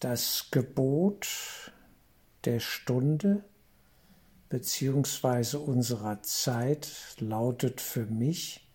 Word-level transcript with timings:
Das 0.00 0.48
Gebot 0.50 1.72
der 2.44 2.60
Stunde 2.60 3.42
beziehungsweise 4.50 5.58
unserer 5.58 6.22
Zeit 6.22 7.16
lautet 7.18 7.80
für 7.80 8.04
mich 8.04 8.68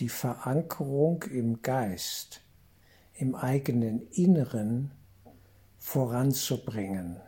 die 0.00 0.08
Verankerung 0.08 1.22
im 1.22 1.62
Geist, 1.62 2.40
im 3.14 3.36
eigenen 3.36 4.10
Inneren 4.10 4.90
voranzubringen, 5.78 7.20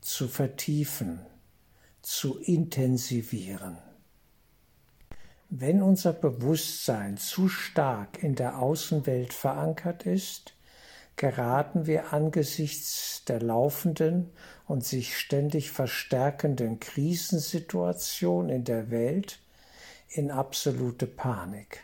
zu 0.00 0.28
vertiefen, 0.28 1.26
zu 2.02 2.38
intensivieren. 2.38 3.78
Wenn 5.50 5.82
unser 5.82 6.12
Bewusstsein 6.12 7.16
zu 7.16 7.48
stark 7.48 8.22
in 8.22 8.36
der 8.36 8.60
Außenwelt 8.60 9.32
verankert 9.32 10.06
ist, 10.06 10.55
geraten 11.16 11.86
wir 11.86 12.12
angesichts 12.12 13.24
der 13.24 13.40
laufenden 13.40 14.30
und 14.66 14.84
sich 14.84 15.16
ständig 15.16 15.70
verstärkenden 15.70 16.78
Krisensituation 16.78 18.48
in 18.48 18.64
der 18.64 18.90
Welt 18.90 19.40
in 20.08 20.30
absolute 20.30 21.06
Panik. 21.06 21.80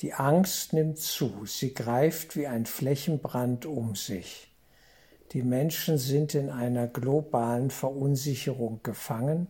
Die 0.00 0.12
Angst 0.12 0.72
nimmt 0.72 0.98
zu, 0.98 1.46
sie 1.46 1.72
greift 1.72 2.36
wie 2.36 2.46
ein 2.46 2.66
Flächenbrand 2.66 3.66
um 3.66 3.96
sich. 3.96 4.52
Die 5.32 5.42
Menschen 5.42 5.98
sind 5.98 6.34
in 6.34 6.50
einer 6.50 6.86
globalen 6.86 7.70
Verunsicherung 7.70 8.80
gefangen, 8.82 9.48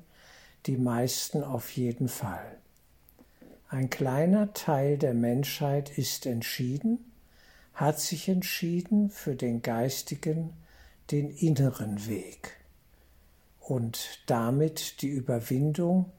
die 0.67 0.77
meisten 0.77 1.45
auf 1.45 1.71
jeden 1.77 2.09
Fall. 2.09 2.59
Ein 3.69 3.91
kleiner 3.91 4.53
Teil 4.53 4.97
der 4.97 5.15
Menschheit 5.15 5.99
ist 5.99 6.25
entschieden, 6.25 7.13
hat 7.77 8.01
sich 8.01 8.29
entschieden 8.29 9.11
für 9.11 9.37
den 9.37 9.61
geistigen, 9.61 10.55
den 11.11 11.31
inneren 11.31 12.07
Weg 12.09 12.57
und 13.61 14.23
damit 14.27 15.03
die 15.03 15.09
Überwindung, 15.09 16.11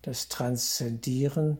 das 0.00 0.28
Transzendieren 0.28 1.58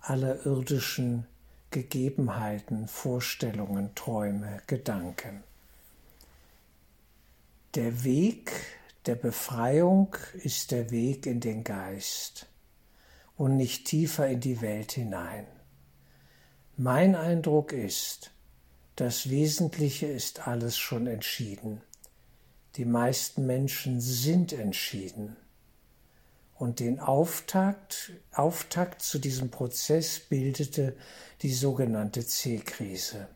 aller 0.00 0.46
irdischen 0.46 1.26
Gegebenheiten, 1.70 2.88
Vorstellungen, 2.88 3.94
Träume, 3.94 4.62
Gedanken. 4.66 5.44
Der 7.74 8.04
Weg 8.04 8.52
der 9.04 9.16
Befreiung 9.16 10.16
ist 10.32 10.70
der 10.70 10.90
Weg 10.90 11.26
in 11.26 11.40
den 11.40 11.62
Geist 11.62 12.46
und 13.36 13.58
nicht 13.58 13.86
tiefer 13.86 14.28
in 14.28 14.40
die 14.40 14.62
Welt 14.62 14.92
hinein. 14.92 15.46
Mein 16.76 17.14
Eindruck 17.14 17.72
ist, 17.72 18.33
das 18.96 19.30
Wesentliche 19.30 20.06
ist 20.06 20.46
alles 20.46 20.76
schon 20.76 21.06
entschieden. 21.06 21.80
Die 22.76 22.84
meisten 22.84 23.46
Menschen 23.46 24.00
sind 24.00 24.52
entschieden. 24.52 25.36
Und 26.54 26.80
den 26.80 27.00
Auftakt, 27.00 28.12
Auftakt 28.32 29.02
zu 29.02 29.18
diesem 29.18 29.50
Prozess 29.50 30.20
bildete 30.20 30.96
die 31.42 31.52
sogenannte 31.52 32.24
C-Krise. 32.24 33.28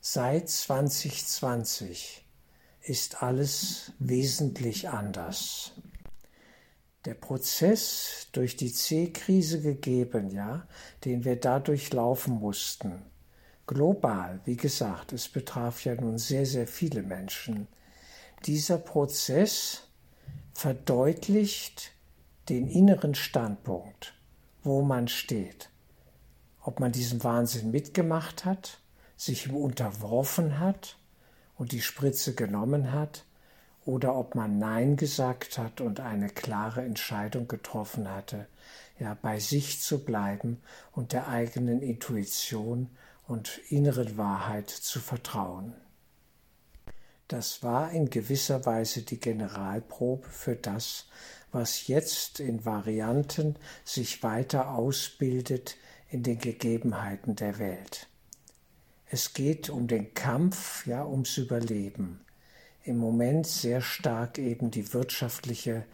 Seit 0.00 0.48
2020 0.48 2.24
ist 2.80 3.22
alles 3.22 3.92
wesentlich 3.98 4.88
anders 4.88 5.72
der 7.04 7.14
Prozess 7.14 8.28
durch 8.32 8.56
die 8.56 8.72
C-Krise 8.72 9.60
gegeben, 9.60 10.30
ja, 10.30 10.66
den 11.04 11.24
wir 11.24 11.36
dadurch 11.36 11.92
laufen 11.92 12.34
mussten. 12.34 13.02
Global, 13.72 14.40
wie 14.44 14.56
gesagt, 14.56 15.12
es 15.12 15.28
betraf 15.28 15.84
ja 15.84 15.94
nun 15.94 16.18
sehr, 16.18 16.44
sehr 16.44 16.66
viele 16.66 17.02
Menschen. 17.02 17.68
Dieser 18.44 18.76
Prozess 18.76 19.88
verdeutlicht 20.52 21.92
den 22.48 22.68
inneren 22.68 23.14
Standpunkt, 23.14 24.14
wo 24.62 24.82
man 24.82 25.08
steht. 25.08 25.70
Ob 26.60 26.80
man 26.80 26.92
diesen 26.92 27.24
Wahnsinn 27.24 27.70
mitgemacht 27.70 28.44
hat, 28.44 28.80
sich 29.16 29.46
ihm 29.46 29.56
unterworfen 29.56 30.58
hat 30.58 30.98
und 31.56 31.72
die 31.72 31.80
Spritze 31.80 32.34
genommen 32.34 32.92
hat, 32.92 33.24
oder 33.84 34.14
ob 34.14 34.34
man 34.34 34.58
Nein 34.58 34.96
gesagt 34.96 35.58
hat 35.58 35.80
und 35.80 35.98
eine 35.98 36.28
klare 36.28 36.82
Entscheidung 36.82 37.48
getroffen 37.48 38.08
hatte, 38.08 38.46
ja, 38.98 39.16
bei 39.20 39.40
sich 39.40 39.80
zu 39.80 40.04
bleiben 40.04 40.60
und 40.92 41.12
der 41.12 41.28
eigenen 41.28 41.82
Intuition 41.82 42.90
und 43.32 43.60
inneren 43.70 44.18
Wahrheit 44.18 44.68
zu 44.68 45.00
vertrauen. 45.00 45.74
Das 47.28 47.62
war 47.62 47.90
in 47.90 48.10
gewisser 48.10 48.66
Weise 48.66 49.02
die 49.02 49.18
Generalprobe 49.18 50.28
für 50.28 50.54
das, 50.54 51.06
was 51.50 51.86
jetzt 51.86 52.40
in 52.40 52.66
Varianten 52.66 53.56
sich 53.84 54.22
weiter 54.22 54.74
ausbildet 54.74 55.76
in 56.10 56.22
den 56.22 56.38
Gegebenheiten 56.38 57.34
der 57.34 57.58
Welt. 57.58 58.06
Es 59.06 59.32
geht 59.32 59.70
um 59.70 59.88
den 59.88 60.12
Kampf, 60.12 60.86
ja, 60.86 61.06
ums 61.06 61.38
Überleben 61.38 62.20
im 62.84 62.98
Moment 62.98 63.46
sehr 63.46 63.80
stark 63.80 64.38
eben 64.38 64.70
die 64.70 64.92
wirtschaftliche 64.92 65.84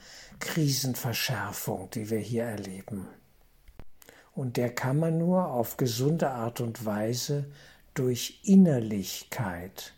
Krisenverschärfung, 0.41 1.91
die 1.91 2.09
wir 2.09 2.19
hier 2.19 2.45
erleben. 2.45 3.09
Und 4.39 4.57
der 4.57 4.73
kann 4.73 5.01
man 5.01 5.19
nur 5.19 5.49
auf 5.49 5.79
gesunde 5.79 6.31
Art 6.31 6.61
und 6.61 6.85
Weise 6.85 7.47
durch 7.95 8.39
Innerlichkeit, 8.45 9.95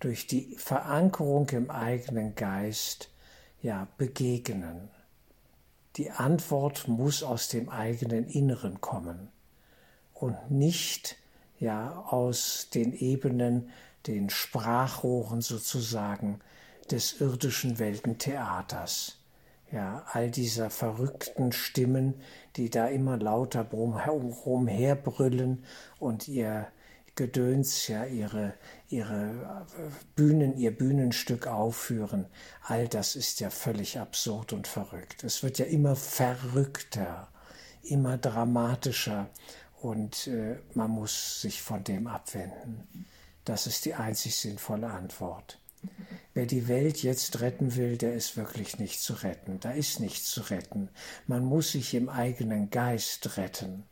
durch 0.00 0.26
die 0.26 0.56
Verankerung 0.58 1.48
im 1.50 1.70
eigenen 1.70 2.34
Geist, 2.34 3.10
ja, 3.62 3.86
begegnen. 3.96 4.88
Die 5.94 6.10
Antwort 6.10 6.88
muss 6.88 7.22
aus 7.22 7.46
dem 7.46 7.68
eigenen 7.68 8.26
Inneren 8.26 8.80
kommen 8.80 9.28
und 10.14 10.50
nicht 10.50 11.14
ja 11.60 11.96
aus 12.08 12.70
den 12.74 12.92
Ebenen 12.92 13.70
den 14.08 14.30
Sprachrohren 14.30 15.42
sozusagen 15.42 16.40
des 16.90 17.20
irdischen 17.20 17.78
Weltentheaters. 17.78 19.16
Ja, 19.72 20.04
all 20.12 20.30
dieser 20.30 20.70
verrückten 20.70 21.50
Stimmen, 21.50 22.14
die 22.54 22.70
da 22.70 22.86
immer 22.86 23.16
lauter 23.16 23.64
rumherbrüllen 23.64 25.64
und 25.98 26.28
ihr 26.28 26.68
Gedöns, 27.16 27.88
ja, 27.88 28.04
ihre, 28.04 28.54
ihre 28.88 29.66
Bühnen, 30.14 30.56
ihr 30.56 30.76
Bühnenstück 30.76 31.46
aufführen, 31.46 32.26
all 32.62 32.88
das 32.88 33.16
ist 33.16 33.40
ja 33.40 33.50
völlig 33.50 33.98
absurd 33.98 34.52
und 34.52 34.68
verrückt. 34.68 35.24
Es 35.24 35.42
wird 35.42 35.58
ja 35.58 35.64
immer 35.64 35.96
verrückter, 35.96 37.28
immer 37.82 38.18
dramatischer 38.18 39.30
und 39.80 40.26
äh, 40.26 40.58
man 40.74 40.90
muss 40.90 41.40
sich 41.40 41.62
von 41.62 41.84
dem 41.84 42.06
abwenden. 42.06 43.06
Das 43.44 43.66
ist 43.66 43.84
die 43.84 43.94
einzig 43.94 44.36
sinnvolle 44.36 44.88
Antwort. 44.88 45.58
Wer 46.34 46.46
die 46.46 46.68
Welt 46.68 47.02
jetzt 47.02 47.40
retten 47.40 47.76
will, 47.76 47.96
der 47.96 48.14
ist 48.14 48.36
wirklich 48.36 48.78
nicht 48.78 49.00
zu 49.00 49.14
retten. 49.14 49.58
Da 49.60 49.70
ist 49.70 50.00
nichts 50.00 50.30
zu 50.30 50.42
retten. 50.42 50.90
Man 51.26 51.44
muss 51.44 51.72
sich 51.72 51.94
im 51.94 52.08
eigenen 52.08 52.70
Geist 52.70 53.36
retten. 53.36 53.84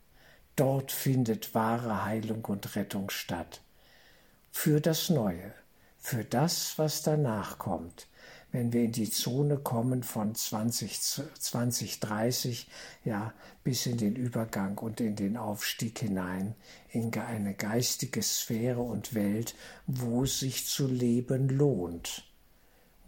Dort 0.55 0.91
findet 0.91 1.55
wahre 1.55 2.05
Heilung 2.05 2.45
und 2.45 2.75
Rettung 2.75 3.09
statt. 3.09 3.61
Für 4.51 4.79
das 4.79 5.09
Neue, 5.09 5.53
für 5.97 6.23
das, 6.23 6.77
was 6.77 7.01
danach 7.01 7.57
kommt, 7.57 8.07
wenn 8.55 8.71
wir 8.71 8.85
in 8.85 8.93
die 8.93 9.11
Zone 9.11 9.57
kommen 9.57 10.01
von 10.01 10.33
20, 10.33 10.97
2030, 11.37 12.67
ja, 13.03 13.33
bis 13.65 13.85
in 13.85 13.97
den 13.97 14.15
Übergang 14.15 14.77
und 14.77 15.01
in 15.01 15.17
den 15.17 15.35
Aufstieg 15.35 15.99
hinein, 15.99 16.55
in 16.89 17.13
eine 17.13 17.53
geistige 17.53 18.23
Sphäre 18.23 18.79
und 18.79 19.13
Welt, 19.13 19.55
wo 19.87 20.23
es 20.23 20.39
sich 20.39 20.65
zu 20.67 20.87
leben 20.87 21.49
lohnt, 21.49 22.23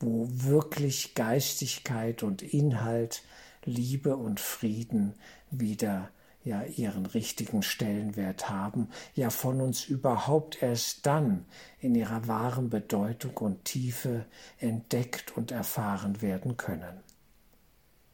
wo 0.01 0.27
wirklich 0.29 1.15
Geistigkeit 1.15 2.23
und 2.23 2.41
Inhalt, 2.41 3.23
Liebe 3.63 4.17
und 4.17 4.41
Frieden 4.41 5.13
wieder 5.49 6.09
ja 6.47 6.63
ihren 6.63 7.05
richtigen 7.05 7.61
Stellenwert 7.61 8.49
haben, 8.49 8.89
ja 9.13 9.29
von 9.29 9.61
uns 9.61 9.85
überhaupt 9.85 10.61
erst 10.63 11.05
dann 11.05 11.45
in 11.79 11.93
ihrer 11.93 12.27
wahren 12.27 12.69
Bedeutung 12.69 13.37
und 13.37 13.65
Tiefe 13.65 14.25
entdeckt 14.57 15.35
und 15.37 15.51
erfahren 15.51 16.21
werden 16.21 16.57
können. 16.57 17.01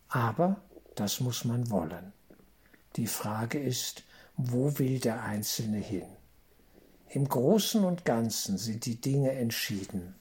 Aber 0.10 0.62
das 0.96 1.20
muss 1.20 1.46
man 1.46 1.70
wollen. 1.70 2.14
Die 2.96 3.08
Frage 3.08 3.60
ist, 3.60 4.04
wo 4.36 4.78
will 4.78 5.00
der 5.00 5.24
Einzelne 5.24 5.78
hin? 5.78 6.06
Im 7.10 7.28
Großen 7.28 7.84
und 7.84 8.06
Ganzen 8.06 8.58
sind 8.58 8.86
die 8.86 9.00
Dinge 9.00 9.32
entschieden. 9.32 10.16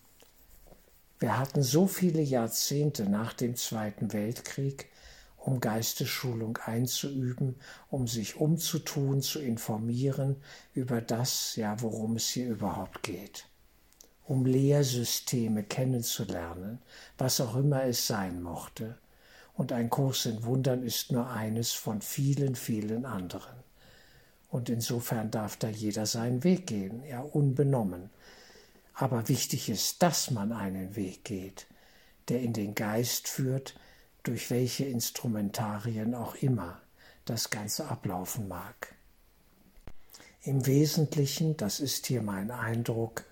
Wir 1.18 1.38
hatten 1.38 1.62
so 1.62 1.86
viele 1.86 2.20
Jahrzehnte 2.20 3.08
nach 3.08 3.32
dem 3.32 3.56
Zweiten 3.56 4.12
Weltkrieg 4.12 4.91
um 5.44 5.60
Geistesschulung 5.60 6.56
einzuüben, 6.64 7.56
um 7.90 8.06
sich 8.06 8.36
umzutun, 8.36 9.22
zu 9.22 9.40
informieren 9.40 10.36
über 10.72 11.00
das, 11.00 11.56
ja, 11.56 11.80
worum 11.80 12.16
es 12.16 12.28
hier 12.28 12.48
überhaupt 12.48 13.02
geht. 13.02 13.46
um 14.24 14.46
Lehrsysteme 14.46 15.62
kennenzulernen, 15.64 16.78
was 17.18 17.40
auch 17.40 17.56
immer 17.56 17.84
es 17.84 18.06
sein 18.06 18.42
mochte. 18.42 18.96
Und 19.54 19.72
ein 19.72 19.90
Kurs 19.90 20.26
in 20.26 20.44
Wundern 20.44 20.82
ist 20.82 21.12
nur 21.12 21.28
eines 21.28 21.72
von 21.72 22.00
vielen, 22.00 22.54
vielen 22.54 23.04
anderen. 23.04 23.56
Und 24.48 24.68
insofern 24.68 25.30
darf 25.30 25.56
da 25.56 25.68
jeder 25.68 26.06
seinen 26.06 26.44
Weg 26.44 26.66
gehen, 26.66 27.02
ja 27.04 27.20
unbenommen. 27.20 28.10
Aber 28.94 29.28
wichtig 29.28 29.68
ist, 29.68 30.02
dass 30.02 30.30
man 30.30 30.52
einen 30.52 30.96
Weg 30.96 31.24
geht, 31.24 31.66
der 32.28 32.40
in 32.40 32.52
den 32.52 32.74
Geist 32.74 33.28
führt, 33.28 33.74
durch 34.22 34.50
welche 34.50 34.84
Instrumentarien 34.84 36.14
auch 36.14 36.34
immer 36.36 36.80
das 37.24 37.50
Ganze 37.50 37.88
ablaufen 37.88 38.48
mag. 38.48 38.94
Im 40.42 40.66
Wesentlichen, 40.66 41.56
das 41.56 41.80
ist 41.80 42.06
hier 42.06 42.22
mein 42.22 42.50
Eindruck, 42.50 43.24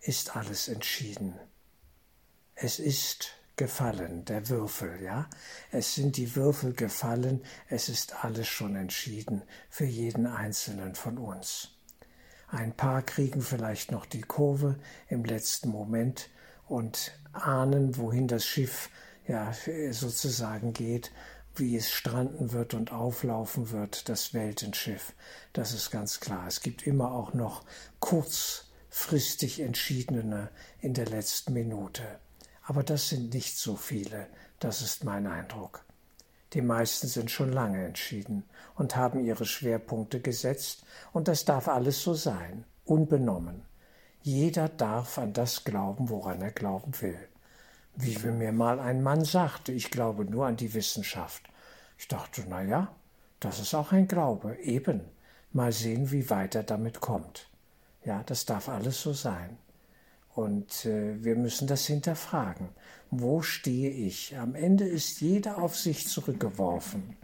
ist 0.00 0.36
alles 0.36 0.68
entschieden. 0.68 1.34
Es 2.54 2.78
ist 2.78 3.32
gefallen, 3.56 4.24
der 4.24 4.48
Würfel, 4.48 5.02
ja. 5.02 5.28
Es 5.70 5.94
sind 5.94 6.16
die 6.16 6.34
Würfel 6.34 6.72
gefallen, 6.72 7.42
es 7.68 7.88
ist 7.88 8.24
alles 8.24 8.48
schon 8.48 8.74
entschieden 8.74 9.42
für 9.68 9.84
jeden 9.84 10.26
einzelnen 10.26 10.94
von 10.94 11.18
uns. 11.18 11.70
Ein 12.48 12.72
paar 12.72 13.02
kriegen 13.02 13.42
vielleicht 13.42 13.92
noch 13.92 14.06
die 14.06 14.22
Kurve 14.22 14.76
im 15.08 15.24
letzten 15.24 15.68
Moment 15.68 16.30
und 16.66 17.12
ahnen, 17.32 17.96
wohin 17.98 18.26
das 18.26 18.46
Schiff 18.46 18.88
ja 19.28 19.52
sozusagen 19.90 20.72
geht, 20.72 21.12
wie 21.54 21.76
es 21.76 21.90
stranden 21.90 22.52
wird 22.52 22.74
und 22.74 22.92
auflaufen 22.92 23.70
wird, 23.70 24.08
das 24.08 24.32
Weltenschiff. 24.34 25.12
Das 25.52 25.72
ist 25.72 25.90
ganz 25.90 26.20
klar. 26.20 26.46
Es 26.46 26.60
gibt 26.60 26.86
immer 26.86 27.12
auch 27.12 27.34
noch 27.34 27.64
kurzfristig 28.00 29.60
Entschiedene 29.60 30.50
in 30.80 30.94
der 30.94 31.06
letzten 31.06 31.52
Minute. 31.52 32.02
Aber 32.62 32.82
das 32.82 33.08
sind 33.08 33.34
nicht 33.34 33.56
so 33.56 33.76
viele, 33.76 34.26
das 34.60 34.82
ist 34.82 35.04
mein 35.04 35.26
Eindruck. 35.26 35.84
Die 36.54 36.62
meisten 36.62 37.08
sind 37.08 37.30
schon 37.30 37.52
lange 37.52 37.84
entschieden 37.84 38.44
und 38.74 38.96
haben 38.96 39.24
ihre 39.24 39.44
Schwerpunkte 39.44 40.20
gesetzt, 40.20 40.84
und 41.12 41.28
das 41.28 41.44
darf 41.44 41.68
alles 41.68 42.02
so 42.02 42.14
sein, 42.14 42.64
unbenommen. 42.84 43.62
Jeder 44.22 44.68
darf 44.68 45.18
an 45.18 45.32
das 45.32 45.64
glauben, 45.64 46.08
woran 46.08 46.40
er 46.40 46.50
glauben 46.50 46.92
will. 47.00 47.18
Wie 48.00 48.16
mir 48.28 48.52
mal 48.52 48.78
ein 48.78 49.02
Mann 49.02 49.24
sagte, 49.24 49.72
ich 49.72 49.90
glaube 49.90 50.24
nur 50.24 50.46
an 50.46 50.56
die 50.56 50.72
Wissenschaft. 50.72 51.42
Ich 51.98 52.06
dachte, 52.06 52.44
na 52.48 52.62
ja, 52.62 52.94
das 53.40 53.58
ist 53.58 53.74
auch 53.74 53.90
ein 53.90 54.06
Glaube, 54.06 54.56
eben. 54.60 55.00
Mal 55.52 55.72
sehen, 55.72 56.12
wie 56.12 56.30
weit 56.30 56.54
er 56.54 56.62
damit 56.62 57.00
kommt. 57.00 57.50
Ja, 58.04 58.22
das 58.24 58.44
darf 58.44 58.68
alles 58.68 59.02
so 59.02 59.12
sein. 59.12 59.58
Und 60.32 60.86
äh, 60.86 61.24
wir 61.24 61.34
müssen 61.34 61.66
das 61.66 61.86
hinterfragen. 61.86 62.68
Wo 63.10 63.42
stehe 63.42 63.90
ich? 63.90 64.38
Am 64.38 64.54
Ende 64.54 64.86
ist 64.86 65.20
jeder 65.20 65.58
auf 65.58 65.76
sich 65.76 66.06
zurückgeworfen. 66.06 67.16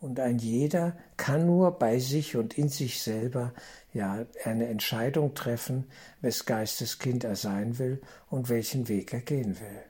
Und 0.00 0.18
ein 0.18 0.38
jeder 0.38 0.96
kann 1.16 1.46
nur 1.46 1.78
bei 1.78 2.00
sich 2.00 2.34
und 2.34 2.58
in 2.58 2.68
sich 2.68 3.00
selber 3.00 3.54
ja 3.92 4.26
eine 4.44 4.66
Entscheidung 4.66 5.34
treffen, 5.34 5.84
wes 6.20 6.46
Geistes 6.46 6.98
Kind 6.98 7.22
er 7.22 7.36
sein 7.36 7.78
will 7.78 8.02
und 8.28 8.48
welchen 8.48 8.88
Weg 8.88 9.12
er 9.12 9.20
gehen 9.20 9.60
will. 9.60 9.84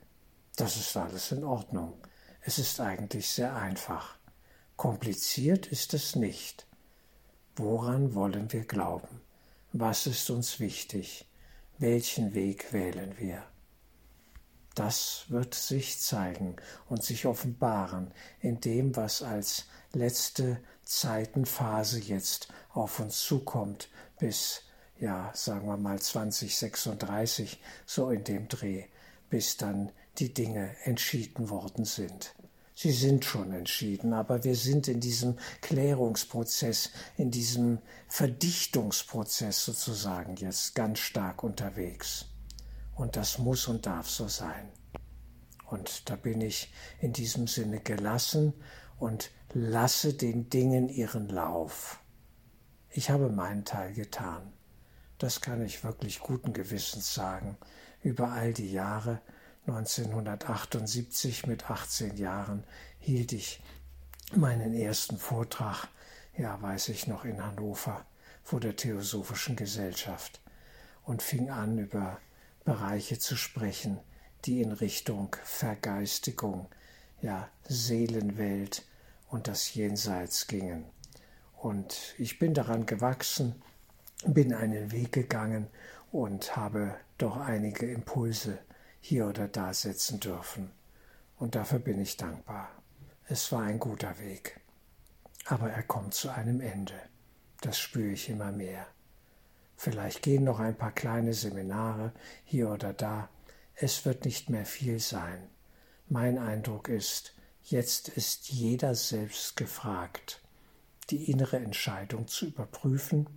Das 0.57 0.75
ist 0.75 0.97
alles 0.97 1.31
in 1.31 1.43
Ordnung. 1.43 1.93
Es 2.41 2.57
ist 2.57 2.79
eigentlich 2.79 3.29
sehr 3.29 3.55
einfach. 3.55 4.17
Kompliziert 4.75 5.67
ist 5.67 5.93
es 5.93 6.15
nicht. 6.15 6.65
Woran 7.55 8.15
wollen 8.15 8.51
wir 8.51 8.65
glauben? 8.65 9.21
Was 9.71 10.07
ist 10.07 10.31
uns 10.31 10.59
wichtig? 10.59 11.27
Welchen 11.77 12.33
Weg 12.33 12.73
wählen 12.73 13.19
wir? 13.19 13.43
Das 14.73 15.25
wird 15.27 15.53
sich 15.53 15.99
zeigen 15.99 16.55
und 16.89 17.03
sich 17.03 17.27
offenbaren 17.27 18.11
in 18.41 18.59
dem, 18.59 18.95
was 18.95 19.21
als 19.21 19.67
letzte 19.93 20.59
Zeitenphase 20.83 21.99
jetzt 21.99 22.47
auf 22.73 22.99
uns 22.99 23.19
zukommt, 23.19 23.89
bis, 24.17 24.63
ja, 24.99 25.31
sagen 25.35 25.67
wir 25.67 25.77
mal 25.77 25.99
2036, 25.99 27.61
so 27.85 28.09
in 28.09 28.23
dem 28.23 28.47
Dreh, 28.47 28.85
bis 29.29 29.57
dann 29.57 29.91
die 30.17 30.33
Dinge 30.33 30.75
entschieden 30.83 31.49
worden 31.49 31.85
sind. 31.85 32.35
Sie 32.79 32.91
sind 32.91 33.25
schon 33.25 33.53
entschieden, 33.53 34.13
aber 34.13 34.43
wir 34.43 34.55
sind 34.55 34.87
in 34.87 34.99
diesem 34.99 35.37
Klärungsprozess, 35.61 36.91
in 37.17 37.31
diesem 37.31 37.79
Verdichtungsprozess 38.07 39.65
sozusagen 39.65 40.35
jetzt 40.35 40.75
ganz 40.75 40.99
stark 40.99 41.43
unterwegs. 41.43 42.25
Und 42.93 43.15
das 43.15 43.39
muss 43.39 43.67
und 43.67 43.87
darf 43.87 44.07
so 44.07 44.27
sein. 44.27 44.69
Und 45.65 46.07
da 46.09 46.15
bin 46.15 46.39
ich 46.39 46.71
in 47.01 47.13
diesem 47.13 47.47
Sinne 47.47 47.79
gelassen 47.79 48.53
und 48.99 49.31
lasse 49.53 50.13
den 50.13 50.49
Dingen 50.49 50.87
ihren 50.87 51.29
Lauf. 51.29 51.99
Ich 52.89 53.09
habe 53.09 53.29
meinen 53.29 53.65
Teil 53.65 53.93
getan. 53.93 54.53
Das 55.17 55.41
kann 55.41 55.65
ich 55.65 55.83
wirklich 55.83 56.19
guten 56.19 56.53
Gewissens 56.53 57.13
sagen, 57.13 57.57
über 58.03 58.31
all 58.31 58.53
die 58.53 58.71
Jahre, 58.71 59.21
1978 59.67 61.45
mit 61.45 61.69
18 61.69 62.15
Jahren 62.17 62.63
hielt 62.99 63.33
ich 63.33 63.61
meinen 64.33 64.73
ersten 64.73 65.17
Vortrag, 65.17 65.87
ja 66.37 66.61
weiß 66.61 66.89
ich 66.89 67.07
noch, 67.07 67.25
in 67.25 67.43
Hannover 67.43 68.05
vor 68.43 68.59
der 68.59 68.75
Theosophischen 68.75 69.55
Gesellschaft 69.55 70.41
und 71.03 71.21
fing 71.21 71.49
an, 71.49 71.77
über 71.77 72.19
Bereiche 72.63 73.19
zu 73.19 73.35
sprechen, 73.35 73.99
die 74.45 74.61
in 74.61 74.71
Richtung 74.71 75.35
Vergeistigung, 75.43 76.69
ja 77.21 77.49
Seelenwelt 77.67 78.85
und 79.29 79.47
das 79.47 79.73
Jenseits 79.73 80.47
gingen. 80.47 80.85
Und 81.57 82.13
ich 82.17 82.39
bin 82.39 82.53
daran 82.53 82.85
gewachsen, 82.85 83.61
bin 84.25 84.53
einen 84.53 84.91
Weg 84.91 85.11
gegangen 85.11 85.67
und 86.11 86.55
habe 86.55 86.95
doch 87.17 87.37
einige 87.37 87.91
Impulse 87.91 88.59
hier 88.99 89.27
oder 89.27 89.47
da 89.47 89.73
setzen 89.73 90.19
dürfen. 90.19 90.71
Und 91.37 91.55
dafür 91.55 91.79
bin 91.79 92.01
ich 92.01 92.17
dankbar. 92.17 92.69
Es 93.27 93.51
war 93.51 93.63
ein 93.63 93.79
guter 93.79 94.19
Weg. 94.19 94.59
Aber 95.45 95.69
er 95.69 95.83
kommt 95.83 96.13
zu 96.13 96.29
einem 96.29 96.61
Ende. 96.61 96.99
Das 97.61 97.79
spüre 97.79 98.11
ich 98.11 98.29
immer 98.29 98.51
mehr. 98.51 98.87
Vielleicht 99.75 100.23
gehen 100.23 100.43
noch 100.43 100.59
ein 100.59 100.75
paar 100.75 100.91
kleine 100.91 101.33
Seminare 101.33 102.11
hier 102.43 102.69
oder 102.69 102.93
da. 102.93 103.29
Es 103.75 104.05
wird 104.05 104.25
nicht 104.25 104.49
mehr 104.49 104.65
viel 104.65 104.99
sein. 104.99 105.49
Mein 106.09 106.37
Eindruck 106.37 106.89
ist, 106.89 107.35
jetzt 107.63 108.09
ist 108.09 108.49
jeder 108.49 108.95
selbst 108.95 109.55
gefragt, 109.55 110.41
die 111.09 111.29
innere 111.29 111.57
Entscheidung 111.57 112.27
zu 112.27 112.47
überprüfen 112.47 113.27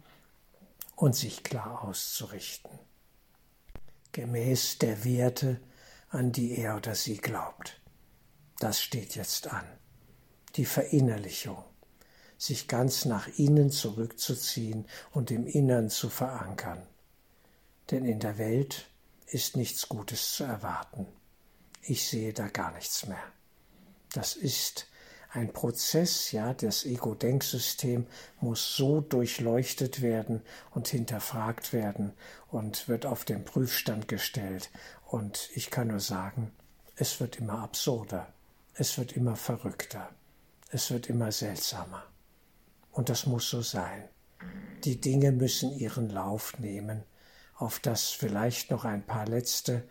und 1.01 1.17
sich 1.17 1.43
klar 1.43 1.83
auszurichten 1.83 2.79
gemäß 4.13 4.79
der 4.79 5.05
Werte, 5.05 5.61
an 6.11 6.33
die 6.33 6.57
er 6.59 6.77
oder 6.77 6.95
sie 6.95 7.17
glaubt. 7.17 7.81
Das 8.59 8.81
steht 8.81 9.15
jetzt 9.15 9.49
an. 9.49 9.65
Die 10.57 10.65
Verinnerlichung, 10.65 11.63
sich 12.37 12.67
ganz 12.67 13.05
nach 13.05 13.29
innen 13.39 13.71
zurückzuziehen 13.71 14.87
und 15.13 15.31
im 15.31 15.47
Innern 15.47 15.89
zu 15.91 16.11
verankern. 16.11 16.83
Denn 17.91 18.05
in 18.05 18.19
der 18.19 18.39
Welt 18.39 18.89
ist 19.27 19.57
nichts 19.57 19.89
Gutes 19.89 20.35
zu 20.35 20.45
erwarten. 20.45 21.07
Ich 21.83 22.09
sehe 22.09 22.33
da 22.33 22.49
gar 22.49 22.73
nichts 22.73 23.07
mehr. 23.07 23.23
Das 24.13 24.35
ist 24.35 24.89
ein 25.33 25.53
Prozess, 25.53 26.33
ja, 26.33 26.55
das 26.55 26.85
Ego-Denksystem 26.85 28.07
muss 28.41 28.77
so 28.77 29.01
durchleuchtet 29.01 30.03
werden 30.03 30.43
und 30.73 30.89
hinterfragt 30.89 31.73
werden 31.73 32.13
und 32.49 32.89
wird 32.89 33.07
auf 33.07 33.25
den 33.25 33.45
Prüfstand 33.45 34.09
gestellt. 34.09 34.71
Und 35.07 35.51
ich 35.55 35.71
kann 35.71 35.89
nur 35.89 36.01
sagen, 36.01 36.53
es 36.97 37.21
wird 37.21 37.37
immer 37.37 37.61
absurder, 37.61 38.33
es 38.75 38.99
wird 38.99 39.13
immer 39.13 39.37
verrückter, 39.37 40.11
es 40.71 40.91
wird 40.91 41.09
immer 41.09 41.31
seltsamer. 41.31 42.05
Und 42.91 43.09
das 43.09 43.27
muss 43.27 43.49
so 43.49 43.63
sein. 43.63 44.09
Die 44.85 45.01
Dinge 45.01 45.31
müssen 45.31 45.71
ihren 45.79 46.11
Lauf 46.11 46.59
nehmen, 46.59 47.05
auf 47.55 47.79
das 47.79 48.11
vielleicht 48.11 48.71
noch 48.71 48.85
ein 48.85 49.05
paar 49.05 49.27
letzte, 49.27 49.85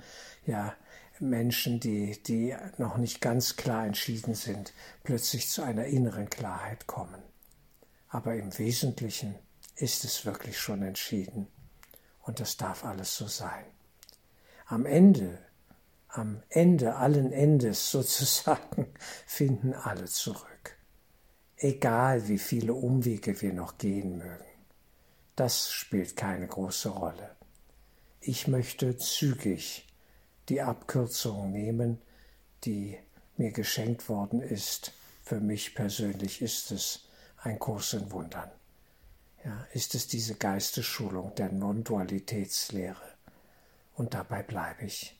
ja, 0.46 0.74
Menschen, 1.22 1.80
die, 1.80 2.22
die 2.24 2.56
noch 2.78 2.98
nicht 2.98 3.22
ganz 3.22 3.56
klar 3.56 3.86
entschieden 3.86 4.36
sind, 4.36 4.74
plötzlich 5.04 5.50
zu 5.50 5.62
einer 5.62 5.86
inneren 5.86 6.30
Klarheit 6.30 6.88
kommen. 6.88 7.22
Aber 8.10 8.36
im 8.36 8.58
Wesentlichen 8.58 9.36
ist 9.76 10.04
es 10.04 10.26
wirklich 10.26 10.58
schon 10.60 10.82
entschieden. 10.84 11.48
Und 12.22 12.40
das 12.40 12.58
darf 12.58 12.86
alles 12.86 13.16
so 13.16 13.28
sein. 13.28 13.66
Am 14.66 14.86
Ende, 14.86 15.40
am 16.08 16.44
Ende 16.50 16.96
allen 16.96 17.32
Endes 17.32 17.92
sozusagen, 17.92 18.88
finden 19.26 19.74
alle 19.74 20.06
zurück. 20.06 20.78
Egal 21.58 22.28
wie 22.28 22.40
viele 22.40 22.74
Umwege 22.74 23.42
wir 23.42 23.54
noch 23.54 23.78
gehen 23.78 24.18
mögen. 24.18 24.46
Das 25.36 25.72
spielt 25.72 26.16
keine 26.16 26.48
große 26.48 26.90
Rolle. 26.90 27.36
ich 28.22 28.48
möchte 28.48 28.98
zügig 28.98 29.89
die 30.50 30.62
Abkürzung 30.62 31.52
nehmen, 31.52 32.02
die 32.64 32.98
mir 33.38 33.52
geschenkt 33.52 34.10
worden 34.10 34.42
ist. 34.42 34.94
Für 35.24 35.40
mich 35.40 35.76
persönlich 35.76 36.42
ist 36.42 36.72
es 36.72 37.08
ein 37.38 37.60
Kurs 37.60 37.94
in 37.94 38.12
Wundern. 38.12 38.50
Ja, 39.46 39.66
ist 39.74 39.96
es 39.96 40.08
diese 40.08 40.36
Geistesschulung 40.36 41.34
der 41.36 41.52
Non-Dualitätslehre. 41.52 43.16
Und 43.94 44.14
dabei 44.14 44.44
bleibe 44.44 44.86
ich. 44.86 45.18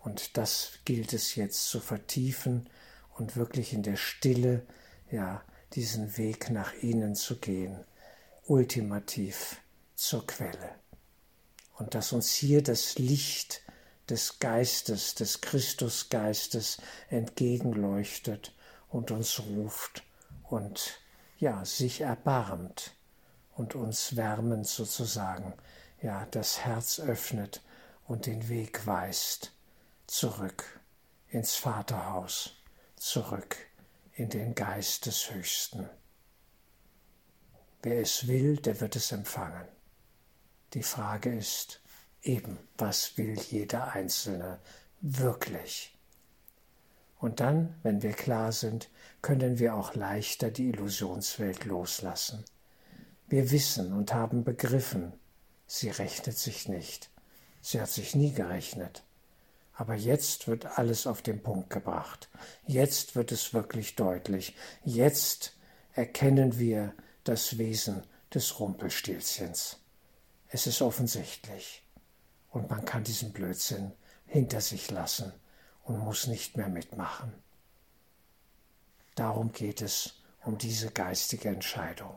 Und 0.00 0.36
das 0.36 0.80
gilt 0.84 1.12
es 1.12 1.34
jetzt 1.34 1.68
zu 1.68 1.78
vertiefen 1.78 2.68
und 3.16 3.36
wirklich 3.36 3.72
in 3.72 3.82
der 3.82 3.96
Stille, 3.96 4.66
ja, 5.10 5.42
diesen 5.74 6.16
Weg 6.16 6.50
nach 6.50 6.72
innen 6.74 7.14
zu 7.14 7.38
gehen, 7.38 7.84
ultimativ 8.44 9.60
zur 9.94 10.26
Quelle. 10.26 10.74
Und 11.76 11.94
dass 11.94 12.12
uns 12.12 12.32
hier 12.32 12.62
das 12.62 12.98
Licht 12.98 13.62
des 14.10 14.38
Geistes, 14.38 15.14
des 15.14 15.40
Christusgeistes 15.40 16.78
entgegenleuchtet 17.08 18.52
und 18.88 19.10
uns 19.10 19.40
ruft 19.40 20.02
und 20.44 21.00
ja, 21.38 21.64
sich 21.64 22.02
erbarmt 22.02 22.94
und 23.56 23.74
uns 23.74 24.16
wärmend 24.16 24.66
sozusagen, 24.66 25.54
ja, 26.02 26.26
das 26.30 26.60
Herz 26.60 26.98
öffnet 27.00 27.62
und 28.06 28.26
den 28.26 28.48
Weg 28.48 28.86
weist 28.86 29.52
zurück 30.06 30.80
ins 31.28 31.54
Vaterhaus, 31.54 32.56
zurück 32.96 33.56
in 34.14 34.28
den 34.28 34.54
Geist 34.54 35.06
des 35.06 35.30
Höchsten. 35.30 35.88
Wer 37.82 38.00
es 38.00 38.26
will, 38.26 38.56
der 38.56 38.80
wird 38.80 38.96
es 38.96 39.12
empfangen. 39.12 39.66
Die 40.74 40.82
Frage 40.82 41.34
ist 41.34 41.80
eben, 42.22 42.58
was 42.76 43.16
will 43.16 43.38
jeder 43.38 43.92
Einzelne 43.92 44.58
wirklich? 45.00 45.96
Und 47.18 47.40
dann, 47.40 47.74
wenn 47.82 48.02
wir 48.02 48.12
klar 48.12 48.52
sind, 48.52 48.88
können 49.20 49.58
wir 49.58 49.74
auch 49.74 49.94
leichter 49.94 50.50
die 50.50 50.68
Illusionswelt 50.68 51.66
loslassen. 51.66 52.44
Wir 53.28 53.50
wissen 53.50 53.92
und 53.92 54.14
haben 54.14 54.42
begriffen, 54.42 55.12
sie 55.66 55.90
rechnet 55.90 56.38
sich 56.38 56.68
nicht. 56.68 57.10
Sie 57.60 57.80
hat 57.80 57.90
sich 57.90 58.14
nie 58.14 58.32
gerechnet. 58.32 59.04
Aber 59.74 59.94
jetzt 59.94 60.48
wird 60.48 60.78
alles 60.78 61.06
auf 61.06 61.22
den 61.22 61.42
Punkt 61.42 61.70
gebracht. 61.70 62.28
Jetzt 62.66 63.16
wird 63.16 63.32
es 63.32 63.54
wirklich 63.54 63.96
deutlich. 63.96 64.54
Jetzt 64.84 65.54
erkennen 65.92 66.58
wir 66.58 66.94
das 67.24 67.58
Wesen 67.58 68.02
des 68.34 68.58
Rumpelstilzchens. 68.60 69.78
Es 70.48 70.66
ist 70.66 70.82
offensichtlich. 70.82 71.82
Und 72.50 72.70
man 72.70 72.84
kann 72.84 73.04
diesen 73.04 73.32
Blödsinn 73.32 73.92
hinter 74.26 74.60
sich 74.60 74.90
lassen 74.90 75.32
und 75.84 75.98
muss 75.98 76.26
nicht 76.26 76.56
mehr 76.56 76.68
mitmachen. 76.68 77.32
Darum 79.14 79.52
geht 79.52 79.82
es 79.82 80.20
um 80.44 80.58
diese 80.58 80.90
geistige 80.90 81.48
Entscheidung. 81.48 82.16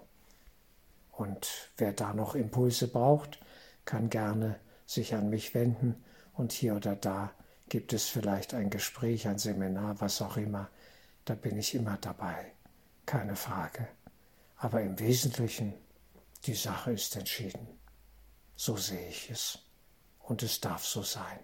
Und 1.12 1.72
wer 1.78 1.94
da 1.94 2.14
noch 2.14 2.36
Impulse 2.36 2.88
braucht, 2.88 3.40
kann 3.86 4.10
gerne 4.10 4.60
sich 4.86 5.14
an 5.14 5.30
mich 5.30 5.54
wenden 5.54 6.04
und 6.34 6.52
hier 6.52 6.76
oder 6.76 6.96
da 6.96 7.34
Gibt 7.74 7.92
es 7.92 8.08
vielleicht 8.08 8.54
ein 8.54 8.70
Gespräch, 8.70 9.28
ein 9.28 9.40
Seminar, 9.40 10.00
was 10.00 10.22
auch 10.22 10.38
immer, 10.38 10.70
da 11.26 11.34
bin 11.34 11.58
ich 11.58 11.74
immer 11.74 11.98
dabei. 11.98 12.54
Keine 13.08 13.36
Frage. 13.36 13.88
Aber 14.58 14.82
im 14.82 15.00
Wesentlichen, 15.00 15.74
die 16.46 16.54
Sache 16.54 16.92
ist 16.92 17.16
entschieden. 17.16 17.68
So 18.56 18.78
sehe 18.78 19.10
ich 19.10 19.32
es. 19.32 19.58
Und 20.24 20.42
es 20.42 20.60
darf 20.60 20.86
so 20.86 21.04
sein. 21.04 21.40